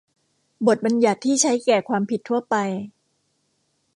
[0.67, 2.55] บทบัญญัติที่ใช้แก่ความผิดทั่วไป